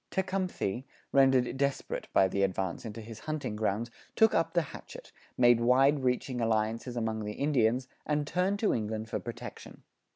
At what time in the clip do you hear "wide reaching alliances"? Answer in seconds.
5.59-6.97